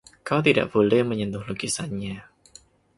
[0.27, 2.15] Kau tidak boleh menyentuh lukisannya.